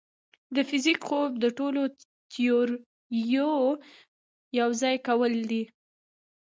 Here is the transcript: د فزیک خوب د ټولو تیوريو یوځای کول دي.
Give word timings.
د 0.55 0.57
فزیک 0.69 0.99
خوب 1.07 1.31
د 1.43 1.45
ټولو 1.57 1.81
تیوريو 2.31 3.53
یوځای 4.59 4.95
کول 5.07 5.33
دي. 5.49 5.63